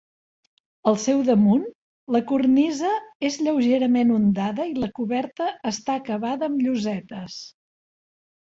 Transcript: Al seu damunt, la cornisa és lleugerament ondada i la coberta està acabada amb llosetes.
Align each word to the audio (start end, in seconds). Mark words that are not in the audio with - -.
Al 0.91 0.95
seu 1.01 1.19
damunt, 1.27 1.67
la 2.15 2.21
cornisa 2.31 2.95
és 3.29 3.37
lleugerament 3.47 4.15
ondada 4.17 4.67
i 4.73 4.75
la 4.85 4.91
coberta 4.97 5.53
està 5.75 6.01
acabada 6.01 6.51
amb 6.51 6.67
llosetes. 6.67 7.41